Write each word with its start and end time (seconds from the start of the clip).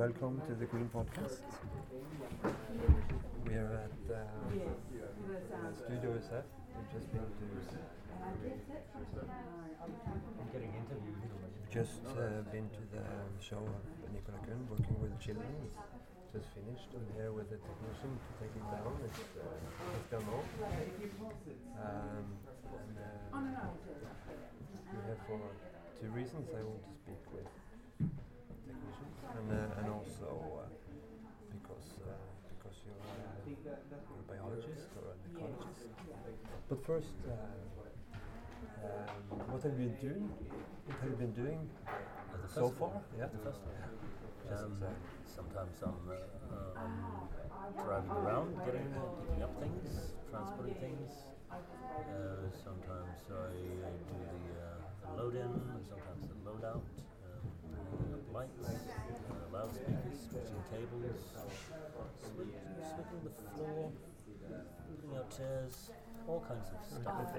welcome 0.00 0.40
to 0.48 0.54
the 0.54 0.64
Green 0.64 0.88
Podcast. 0.88 1.44
We 3.44 3.52
are 3.52 3.84
at 3.84 4.00
uh, 4.08 4.24
Studio 5.76 6.16
SF. 6.16 6.40
We've 6.72 6.88
just 6.88 7.12
been 7.12 7.20
to. 7.20 7.76
I'm 9.84 10.48
getting 10.56 10.72
interviewed. 10.72 11.20
Just 11.70 12.00
uh, 12.16 12.40
been 12.48 12.72
to 12.72 12.82
the 12.96 13.04
show 13.44 13.60
of 13.60 13.84
Nicola 14.16 14.40
Kuhn 14.48 14.64
working 14.72 14.96
with 15.02 15.12
children. 15.20 15.52
Just 16.32 16.48
finished. 16.56 16.88
I'm 16.96 17.04
here 17.20 17.32
with 17.32 17.50
the 17.50 17.60
technician 17.60 18.16
to 18.16 18.30
take 18.40 18.56
it 18.56 18.64
down. 18.72 18.96
It's, 19.04 19.20
uh, 19.36 19.44
it's 20.00 20.08
done 20.08 20.24
off. 20.32 20.48
Um, 21.76 22.24
and, 22.72 22.96
uh, 22.96 23.36
we're 24.96 25.04
here 25.04 25.20
for 25.28 25.40
two 26.00 26.08
reasons. 26.16 26.48
I 26.56 26.64
want 26.64 26.80
to 26.88 26.94
speak 27.04 27.20
with 27.36 27.59
and 29.50 29.72
uh, 29.72 29.78
and 29.78 29.86
also 29.90 30.28
uh, 30.62 30.68
because 31.50 31.88
uh, 32.06 32.14
because 32.54 32.76
you're, 32.86 33.02
uh, 33.02 33.18
you're 33.46 33.74
a 33.74 34.28
biologist 34.30 34.88
or 34.98 35.10
an 35.12 35.18
ecologist. 35.26 35.90
But 36.68 36.78
first, 36.86 37.14
uh, 37.26 37.32
um, 38.86 39.50
what 39.50 39.62
have 39.62 39.74
you 39.78 39.88
been 39.90 39.98
doing? 40.00 40.24
What 40.86 40.98
have 41.02 41.10
you 41.10 41.16
been 41.16 41.34
doing 41.34 41.60
At 42.32 42.42
the 42.42 42.48
so 42.48 42.68
festival? 42.70 42.94
far? 42.94 43.02
Yeah. 43.18 43.24
At 43.24 43.32
the 43.32 43.42
festival. 43.50 43.74
Just 44.48 44.64
Um, 44.64 44.72
exactly. 44.72 44.96
sometimes 45.26 45.76
I'm 45.82 46.02
uh, 46.10 46.82
um, 46.82 46.94
driving 47.84 48.10
around, 48.22 48.48
getting, 48.66 48.86
picking 49.20 49.42
up 49.42 49.54
things, 49.62 49.84
transporting 50.30 50.74
things. 50.80 51.10
Uh, 51.50 52.50
sometimes 52.66 53.18
I 53.30 53.34
uh, 53.34 53.50
do 54.10 54.16
the, 54.34 54.42
uh, 54.58 54.78
the 55.02 55.10
load 55.22 55.34
in, 55.34 55.50
and 55.74 55.82
sometimes 55.86 56.22
the 56.30 56.38
load 56.48 56.64
out. 56.64 56.82
Up 58.30 58.36
lights, 58.36 58.62
uh, 58.70 59.34
loudspeakers, 59.52 60.30
switching 60.30 60.62
cables, 60.70 61.18
sweep, 62.22 62.54
sweeping 62.78 63.22
the 63.26 63.30
floor, 63.50 63.90
moving 64.86 65.18
out 65.18 65.36
chairs, 65.36 65.90
all 66.28 66.38
kinds 66.46 66.70
of 66.70 66.78
stuff. 66.86 67.34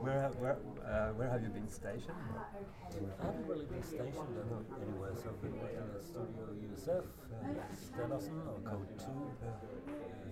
Where 0.00 0.20
have, 0.22 0.34
where 0.42 0.56
uh, 0.82 1.12
where 1.14 1.30
have 1.30 1.42
you 1.42 1.50
been 1.50 1.68
stationed? 1.70 2.18
I 2.18 3.26
haven't 3.26 3.46
really 3.46 3.66
been 3.66 3.82
stationed 3.82 4.34
any- 4.34 4.82
anywhere, 4.82 5.14
so 5.14 5.30
I've 5.30 5.38
been 5.42 5.54
working 5.54 5.86
at 5.94 6.02
Studio 6.02 6.50
USF, 6.66 7.04
uh, 7.06 7.46
Stenersen 7.78 8.34
or 8.50 8.58
Kode 8.66 8.90
2, 8.98 9.06
uh, 9.06 9.54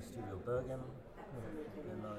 Studio 0.02 0.34
Bergen, 0.44 0.80
and 0.82 2.02
I 2.06 2.18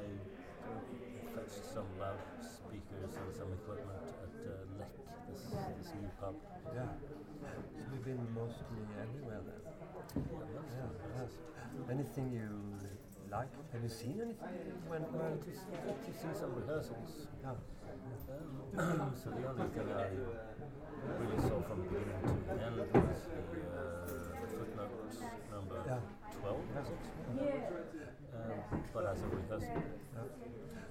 fetched 1.34 1.66
some 1.74 1.88
loudspeakers 2.00 3.12
and 3.18 3.30
some 3.36 3.50
equipment 3.54 3.98
at 4.22 4.34
uh, 4.46 4.54
Lek, 4.80 4.94
this, 5.30 5.42
this 5.82 5.90
new 6.00 6.10
pub. 6.22 6.36
Yeah. 6.74 6.88
So 7.42 7.48
you've 7.92 8.06
been 8.06 8.22
mostly 8.34 8.82
everywhere 9.02 9.42
then. 9.44 9.62
Yeah, 9.64 10.46
most 10.54 10.74
Yeah. 10.78 10.86
of 10.86 10.94
the 10.94 11.10
places. 11.14 11.42
yeah. 11.58 11.94
Anything 11.94 12.26
you 12.34 12.50
like? 13.32 13.50
Have 13.74 13.82
you 13.84 13.90
seen 13.90 14.18
anything? 14.22 14.78
When 14.88 15.02
I 15.02 15.10
when? 15.10 15.38
get 15.42 15.46
to, 15.46 15.52
see- 15.58 15.98
to 16.06 16.12
see 16.14 16.34
some 16.38 16.54
rehearsals. 16.54 17.28
Yeah. 17.42 17.58
Um, 18.78 19.14
so 19.18 19.30
the 19.30 19.46
only 19.50 19.68
thing 19.74 19.88
I 19.94 20.10
really 21.20 21.40
saw 21.46 21.62
from 21.62 21.82
beginning 21.86 22.20
to 22.26 22.34
the 22.46 22.58
end 22.62 22.78
was 22.78 23.20
the, 23.30 23.62
uh, 23.74 24.48
footnote 24.50 24.94
number 25.52 25.78
Yeah. 25.86 26.00
12, 26.42 26.58
was 26.74 26.90
it? 26.90 28.23
Um, 28.36 28.84
but 28.94 29.06
as 29.06 29.22
a 29.22 29.28
rehearsal, 29.28 29.84
Yeah. 30.16 30.22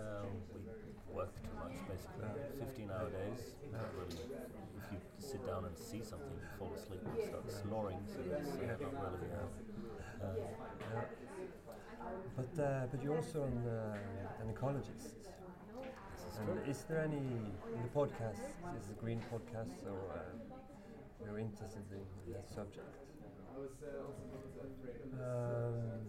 um, 0.01 0.31
we 0.55 0.61
worked 1.15 1.43
too 1.45 1.55
much 1.59 1.77
basically. 1.89 2.31
15 2.59 2.91
hour 2.91 3.09
days. 3.11 3.43
Not 3.73 3.89
really, 3.99 4.23
if 4.79 4.85
you 4.93 4.99
sit 5.19 5.45
down 5.47 5.65
and 5.65 5.77
see 5.77 6.03
something, 6.03 6.33
you 6.33 6.49
fall 6.59 6.73
asleep 6.75 7.01
and 7.05 7.23
start 7.29 7.51
snoring, 7.51 7.99
so 8.07 8.19
it's 8.21 8.51
uh, 8.61 8.67
not 8.83 9.13
really. 9.13 9.31
Uh, 9.33 10.25
uh, 10.25 10.35
Yeah. 10.95 11.03
But 12.37 12.63
uh, 12.63 12.87
but 12.91 13.03
you're 13.03 13.17
also 13.17 13.45
an, 13.45 13.59
uh, 13.67 14.43
an 14.43 14.53
ecologist. 14.55 15.13
this 16.13 16.23
is 16.29 16.39
true. 16.45 16.61
is 16.71 16.79
there 16.89 17.01
any 17.01 17.17
in 17.77 17.81
the 17.83 17.93
podcast? 17.95 18.45
Is 18.79 18.87
the 18.89 18.95
green 18.95 19.21
podcast, 19.33 19.77
or 19.87 20.01
uh, 20.15 20.23
you're 21.27 21.39
interested 21.39 21.83
in 21.93 22.33
that 22.33 22.49
subject? 22.49 22.87
Um, 25.15 26.07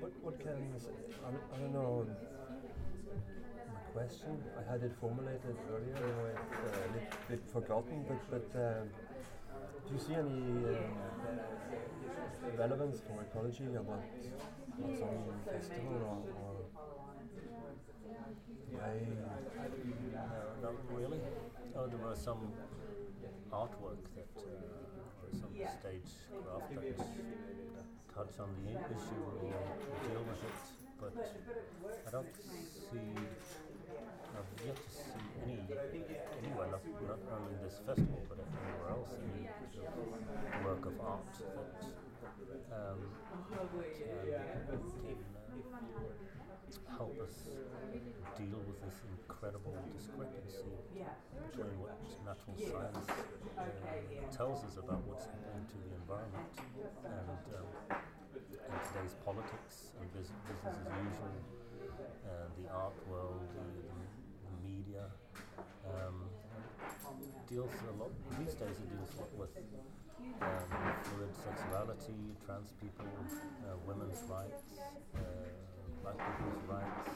what 0.00 0.12
what 0.22 0.38
can 0.40 0.48
I. 0.50 1.28
I, 1.28 1.60
don't- 1.60 1.72
know. 1.72 2.06
My 3.72 3.80
question 3.92 4.42
I 4.58 4.62
had 4.70 4.82
it 4.82 4.92
formulated 5.00 5.56
earlier. 5.72 5.94
Now 5.94 6.26
it's 6.32 6.58
uh, 6.64 6.78
a 6.78 6.88
little 6.94 7.18
bit 7.28 7.42
forgotten. 7.52 8.04
But 8.08 8.20
but 8.30 8.48
um, 8.60 8.88
do 9.86 9.94
you 9.94 10.00
see 10.00 10.14
any 10.14 10.42
um, 10.74 10.96
relevance 12.56 13.00
for 13.00 13.20
ecology 13.22 13.64
about 13.76 14.02
what's 14.78 15.00
on 15.02 15.18
festival 15.44 15.96
or? 16.10 16.18
or 16.40 16.54
way 18.72 19.00
No, 20.12 20.22
not 20.62 20.74
really. 20.92 21.20
Oh, 21.76 21.86
there 21.86 21.98
was 21.98 22.18
some 22.20 22.52
artwork 23.52 24.02
that, 24.14 24.30
uh, 24.36 25.22
or 25.22 25.28
some 25.32 25.52
stage 25.54 26.12
craft 26.28 26.74
that, 26.74 26.98
that 26.98 27.88
touch 28.14 28.34
on 28.40 28.50
the 28.64 28.74
issue 28.74 29.22
or 29.26 29.38
deal 30.04 30.24
with 30.26 30.42
it, 30.42 30.58
but 31.00 31.14
I 32.06 32.10
don't 32.10 32.32
see, 32.34 33.14
I've 34.34 34.66
yet 34.66 34.76
to 34.76 34.90
see 34.90 35.24
any, 35.44 35.62
anywhere, 36.42 36.68
not, 36.72 36.82
not 37.06 37.20
only 37.32 37.54
in 37.54 37.62
this 37.62 37.78
festival, 37.86 38.20
but 38.28 38.38
anywhere 38.42 38.90
else, 38.90 39.14
any 39.14 39.48
work 40.64 40.84
of 40.86 41.00
art 41.00 41.26
that 41.38 41.88
um, 42.74 42.98
can, 43.48 44.80
can 45.02 45.18
uh, 45.94 46.27
help 46.96 47.16
us 47.20 47.34
deal 48.36 48.60
with 48.68 48.78
this 48.84 48.98
incredible 49.16 49.74
discrepancy 49.96 50.68
between 51.50 51.74
what 51.80 51.96
natural 52.22 52.56
science 52.56 53.06
uh, 53.58 53.64
tells 54.34 54.62
us 54.64 54.76
about 54.76 55.00
what's 55.08 55.26
happening 55.26 55.64
to 55.72 55.76
the 55.82 55.90
environment 55.96 56.52
and, 57.04 57.42
um, 57.56 57.68
today's 58.92 59.16
politics 59.24 59.96
and 60.00 60.06
bus- 60.12 60.32
business 60.46 60.76
as 60.76 60.92
usual, 61.02 61.34
and 62.28 62.48
the 62.60 62.68
art 62.70 62.94
world, 63.08 63.40
the, 63.56 63.64
the, 63.64 63.96
the 64.44 64.54
media. 64.62 65.04
Um, 65.88 66.28
deals 67.48 67.72
a 67.88 67.96
lot 67.96 68.12
these 68.36 68.52
days. 68.54 68.76
It 68.76 68.88
deals 68.92 69.08
a 69.16 69.20
lot 69.24 69.32
with 69.40 69.52
um, 70.42 70.68
fluid 71.02 71.32
sexuality, 71.32 72.36
trans 72.44 72.72
people, 72.76 73.08
uh, 73.64 73.72
women's 73.88 74.20
rights, 74.28 74.62
black 76.16 76.38
people's 76.38 76.64
rights, 76.68 77.10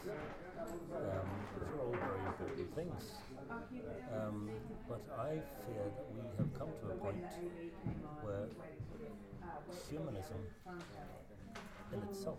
um, 0.97 1.29
which 1.57 1.69
are 1.73 1.81
all 1.81 1.93
very 1.93 2.27
important 2.27 2.75
things. 2.75 3.13
Um, 4.13 4.51
but 4.89 5.01
I 5.19 5.41
fear 5.65 5.85
that 5.97 6.07
we 6.13 6.21
have 6.37 6.53
come 6.59 6.69
to 6.81 6.91
a 6.91 6.97
point 6.97 7.25
where 8.23 8.49
humanism 9.89 10.41
in 11.93 12.03
itself 12.09 12.39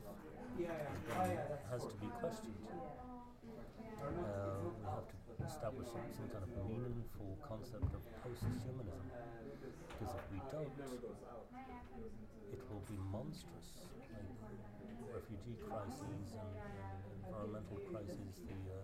has, 1.72 1.82
to 1.82 1.96
be 1.98 2.08
questioned. 2.20 2.54
Have 4.02 4.53
to 5.64 5.72
establish 5.72 5.96
some, 5.96 6.04
some 6.12 6.28
kind 6.28 6.44
of 6.44 6.52
meaningful 6.68 7.40
concept 7.40 7.88
of 7.96 8.04
post-humanism, 8.20 9.08
because 9.96 10.12
if 10.12 10.26
we 10.36 10.44
don't, 10.52 10.76
it 12.52 12.60
will 12.68 12.84
be 12.92 13.00
monstrous. 13.08 13.88
Like 14.12 14.28
refugee 15.16 15.56
crises 15.64 16.36
and, 16.36 16.52
and 16.68 17.00
environmental 17.24 17.80
crises, 17.88 18.44
the 18.44 18.60
uh, 18.76 18.84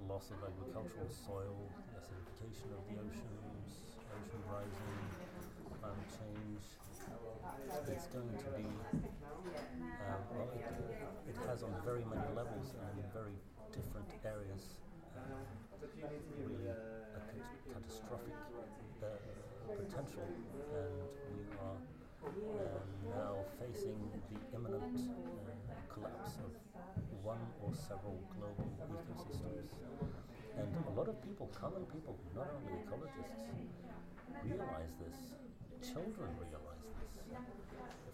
the 0.00 0.04
loss 0.08 0.32
of 0.32 0.40
agricultural 0.40 1.12
soil, 1.12 1.52
the 1.92 2.00
acidification 2.00 2.72
of 2.72 2.80
the 2.88 2.96
oceans, 3.04 3.68
ocean 4.08 4.42
rising, 4.48 5.04
climate 5.84 6.10
change. 6.16 6.64
It's 7.92 8.08
going 8.08 8.32
to 8.40 8.50
be, 8.56 8.64
uh, 9.04 10.16
well, 10.32 10.48
it, 10.56 10.64
it 11.28 11.36
has 11.44 11.60
on 11.60 11.76
very 11.84 12.08
many 12.08 12.24
levels 12.32 12.72
and 12.88 12.94
in 12.96 13.08
very 13.12 13.36
different 13.68 14.08
areas 14.24 14.80
uh, 15.12 15.59
really 16.08 16.64
a 16.72 17.20
cat- 17.20 17.52
catastrophic 17.68 18.32
uh, 19.04 19.06
potential, 19.76 20.24
and 20.72 20.96
we 21.36 21.44
are 21.60 21.76
uh, 21.76 22.80
now 23.12 23.34
facing 23.60 23.98
the 24.30 24.36
imminent 24.56 24.96
uh, 24.96 25.76
collapse 25.92 26.40
of 26.40 26.52
one 27.22 27.40
or 27.60 27.72
several 27.74 28.16
global 28.32 28.68
ecosystems. 28.88 29.68
And 30.56 30.68
a 30.88 30.92
lot 30.98 31.08
of 31.08 31.20
people, 31.22 31.48
common 31.52 31.84
people, 31.92 32.16
not 32.34 32.48
only 32.48 32.80
ecologists, 32.80 33.44
realize 34.44 34.92
this. 35.00 35.16
Children 35.84 36.28
realize 36.40 36.84
this. 36.96 37.12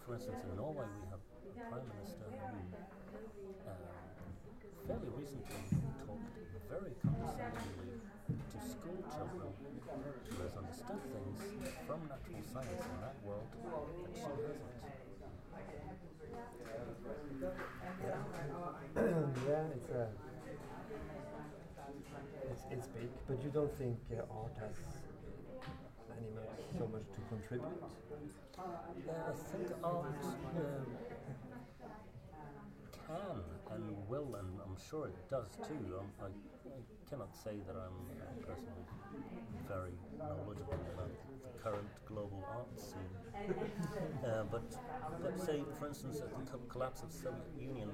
For 0.05 0.13
instance, 0.15 0.39
in 0.43 0.55
Norway, 0.55 0.87
we 0.87 1.05
have 1.11 1.19
a 1.19 1.53
prime 1.71 1.87
minister 1.95 2.27
who 2.27 2.59
uh, 3.67 3.71
fairly 4.87 5.09
recently 5.15 5.61
talked 6.05 6.31
very 6.69 6.93
condescendingly 7.03 7.76
has 9.87 10.51
understood 10.57 11.01
things 11.15 11.39
from 11.87 11.99
natural 12.11 12.43
science 12.51 12.83
in 12.83 12.99
that 12.99 13.15
world 13.23 13.47
that 14.03 14.11
she 14.13 14.21
hasn't. 14.21 14.59
yeah, 19.47 19.75
it's 19.75 19.89
a. 19.91 20.07
It's, 22.51 22.63
it's 22.71 22.87
big, 22.87 23.09
but 23.27 23.43
you 23.43 23.49
don't 23.53 23.71
think 23.77 23.97
uh, 24.11 24.23
art 24.33 24.51
has 24.59 24.75
any 26.11 26.29
much, 26.35 26.59
so 26.77 26.87
much 26.91 27.07
to 27.15 27.21
contribute? 27.29 27.79
Yeah, 29.05 29.13
I 29.27 29.31
think 29.31 29.67
art 29.83 30.05
um, 30.57 31.56
can 33.07 33.39
and 33.73 33.83
will, 34.09 34.35
and 34.35 34.49
I'm 34.63 34.77
sure 34.89 35.07
it 35.07 35.15
does 35.29 35.47
too. 35.67 35.79
Um, 35.99 36.07
I, 36.21 36.27
I 36.27 36.79
cannot 37.09 37.33
say 37.35 37.55
that 37.67 37.75
I'm 37.75 37.97
personally 38.45 38.85
very 39.67 39.95
knowledgeable 40.19 40.79
about 40.93 41.11
the 41.43 41.59
current 41.63 41.89
global 42.05 42.43
art 42.55 42.71
scene. 42.79 43.15
Uh, 44.25 44.43
but, 44.51 44.63
but 45.23 45.39
say, 45.39 45.61
for 45.79 45.87
instance, 45.87 46.19
at 46.19 46.29
the 46.29 46.51
co- 46.51 46.59
collapse 46.69 47.01
of 47.03 47.11
Soviet 47.11 47.47
Union, 47.59 47.89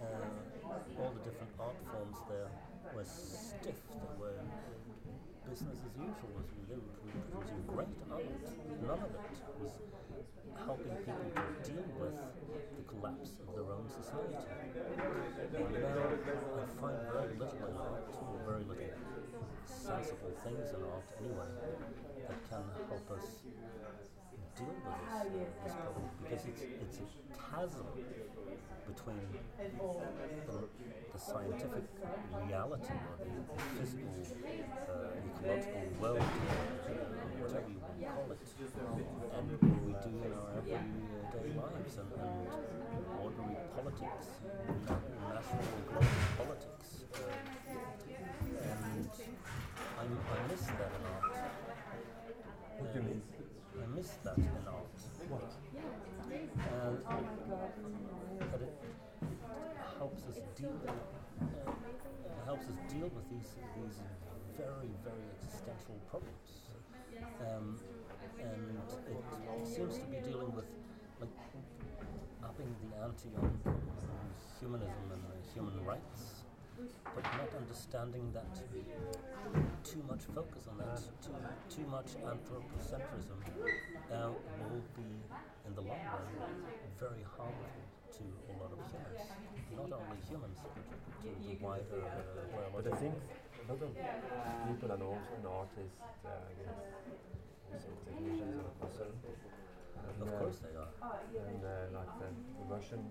uh, 0.00 1.00
all 1.00 1.12
the 1.16 1.24
different 1.24 1.50
art 1.58 1.76
forms 1.90 2.18
there 2.28 2.48
were 2.94 3.04
stiff. 3.04 3.80
They 4.00 4.12
were 4.20 4.40
business 5.48 5.78
as 5.84 5.94
usual 5.96 6.32
as 6.40 6.48
we 6.56 6.62
lived. 6.74 6.88
We 7.04 7.12
were 7.12 7.24
producing 7.32 7.64
great 7.68 7.96
art. 8.12 8.24
None 8.84 9.00
of 9.00 9.10
it 9.12 9.24
was 9.60 9.72
helping 10.66 10.94
people 11.04 11.28
to 11.32 11.70
deal 11.70 11.84
with 12.00 12.16
the 12.76 12.84
collapse 13.04 13.36
of 13.36 13.54
their 13.54 13.68
own 13.68 13.84
society. 13.88 14.32
Now 14.32 15.12
I 16.56 16.68
find 16.80 16.96
very 17.12 17.36
little 17.36 17.68
in 17.68 17.76
art, 17.76 18.08
or 18.16 18.40
very 18.48 18.64
little 18.64 18.96
sensible 19.66 20.32
things 20.40 20.72
in 20.72 20.80
art 20.88 21.04
anyway, 21.20 21.52
that 22.28 22.40
can 22.48 22.64
help 22.88 23.10
us 23.12 23.44
deal 24.56 24.72
with 24.72 24.96
this, 24.96 25.12
uh, 25.12 25.24
this 25.64 25.74
problem 25.76 26.08
because 26.22 26.46
it's, 26.46 26.62
it's 26.62 26.98
a 26.98 27.06
chasm 27.36 27.86
between 28.88 29.26
the, 29.58 30.64
the 31.12 31.18
scientific 31.18 31.84
reality 32.46 32.94
or 32.94 33.16
the 33.20 33.32
physical, 33.76 34.14
uh, 34.88 35.20
ecological 35.28 35.84
world, 36.00 36.20
uh, 36.20 36.28
whatever 37.42 37.68
you 37.68 37.80
want 37.84 37.98
to 37.98 38.06
call 38.06 38.32
it, 38.32 38.40
and 39.36 39.44
what 39.50 39.80
we 39.84 39.92
do 39.92 40.24
in 40.24 40.32
our 40.32 40.56
everyday 40.56 41.23
lives 41.64 41.96
and, 41.96 42.10
and 42.20 42.48
ordinary 43.22 43.56
politics, 43.74 44.26
national 44.68 45.64
and 45.64 45.84
global 45.88 46.08
politics. 46.36 46.88
Uh, 47.14 47.18
and 48.62 49.08
I, 49.98 50.02
I 50.02 50.48
miss 50.50 50.62
that 50.66 50.92
in 50.92 51.04
art. 51.08 51.32
What 52.78 52.92
do 52.92 52.98
you 52.98 53.04
mean? 53.06 53.22
I 53.80 53.96
miss 53.96 54.10
that 54.24 54.36
in 54.36 54.48
art. 54.68 54.98
What? 55.28 55.50
And 56.34 56.98
that 58.52 58.60
it 58.60 58.74
helps 59.98 60.22
us 60.28 60.38
deal 60.56 60.76
uh, 60.84 61.70
helps 62.44 62.66
us 62.66 62.78
deal 62.92 63.08
with 63.08 63.26
these 63.30 63.56
these 63.76 63.98
very 64.58 64.90
very 65.02 65.24
existential 65.40 65.96
problems. 66.10 66.50
Um, 67.40 67.78
and 68.38 68.78
it 69.08 69.66
seems 69.66 69.98
to 69.98 70.04
be 70.06 70.18
dealing 70.20 70.52
with 70.54 70.66
like 71.20 71.30
on, 73.38 73.46
on 73.70 74.26
humanism 74.58 75.06
and 75.14 75.22
human 75.54 75.78
rights, 75.86 76.42
but 77.14 77.22
not 77.38 77.46
understanding 77.54 78.26
that 78.34 78.50
too 79.86 80.02
much 80.10 80.26
focus 80.34 80.66
on 80.66 80.78
that, 80.82 80.98
too, 81.22 81.30
too 81.70 81.86
much 81.86 82.18
anthropocentrism 82.26 83.38
uh, 84.10 84.34
will 84.70 84.82
be, 84.98 85.06
in 85.66 85.72
the 85.78 85.80
long 85.80 86.02
run, 86.10 86.26
very 86.98 87.22
harmful 87.38 87.70
to 88.18 88.24
a 88.50 88.54
lot 88.58 88.70
of 88.74 88.82
humans. 88.90 89.22
Not 89.78 89.90
only 89.94 90.18
humans, 90.28 90.58
but 90.62 90.74
to 91.22 91.30
the 91.46 91.54
wider 91.62 92.02
uh, 92.02 92.70
But 92.74 92.92
I 92.92 92.96
think 92.98 93.14
a 93.14 93.72
lot 93.72 93.82
of 93.82 93.90
people 94.66 94.90
and 94.90 95.02
also 95.02 95.30
an 95.38 95.46
artist, 95.46 95.94
uh, 96.26 96.50
I 96.50 96.52
guess, 96.58 96.78
also 97.70 97.90
technicians 98.10 98.58
are 98.58 98.74
concerned. 98.82 99.18
And, 99.22 100.22
Of 100.22 100.34
uh, 100.34 100.38
course 100.38 100.58
they 100.62 100.74
are. 100.78 100.93
And 101.04 101.60
uh, 101.60 101.92
like 101.92 102.12
the, 102.16 102.32
the 102.32 102.64
Russian 102.64 103.04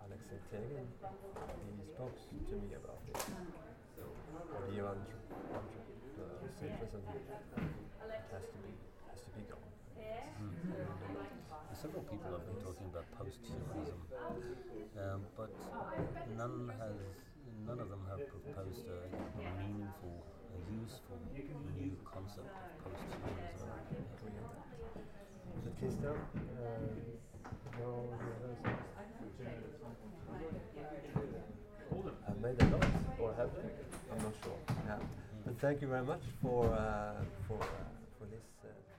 Alexei 0.00 0.40
Tegin, 0.48 0.88
he 0.88 1.84
spoke 1.84 2.16
to 2.16 2.56
me 2.56 2.72
about 2.72 3.04
this. 3.04 3.28
And 3.28 4.72
he 4.72 4.80
anthrop- 4.80 5.28
anthropocentrism 5.52 7.04
it 7.04 7.28
has 8.32 8.44
to 8.48 8.58
be 8.64 8.72
has 9.12 9.20
to 9.20 9.30
be 9.36 9.44
gone. 9.44 9.72
Mm. 10.40 10.56
And 11.68 11.76
several 11.76 12.04
people 12.08 12.32
have 12.32 12.48
been 12.48 12.64
talking 12.64 12.88
about 12.88 13.04
post-humanism, 13.12 14.00
um, 14.96 15.20
but 15.36 15.52
none 16.40 16.72
has 16.80 16.96
none 17.68 17.78
of 17.78 17.90
them 17.92 18.08
have 18.08 18.24
proposed 18.24 18.88
a, 18.88 19.04
a 19.12 19.44
meaningful, 19.60 20.24
a 20.48 20.58
useful 20.80 21.20
new 21.76 21.92
concept 22.08 22.48
of 22.48 22.88
post-humanism. 22.88 24.71
Uh, 25.82 25.88
no, 27.80 28.08
I've 32.28 32.40
made 32.40 32.62
a 32.62 32.66
lot, 32.70 32.86
or 33.18 33.34
have 33.34 33.50
they? 33.56 33.68
I'm 34.12 34.22
not 34.22 34.32
sure. 34.44 34.52
Yeah. 34.86 34.98
But 35.44 35.58
thank 35.60 35.82
you 35.82 35.88
very 35.88 36.04
much 36.04 36.22
for 36.40 36.66
uh, 36.72 37.14
for 37.48 37.58
uh, 37.60 37.66
for 38.18 38.26
this 38.26 38.44
uh. 38.64 38.91